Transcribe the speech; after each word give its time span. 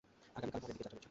আগামী 0.37 0.51
কাল 0.53 0.59
বনের 0.61 0.71
দিকে 0.71 0.83
যাত্রা 0.83 0.89
করছি। 0.89 0.99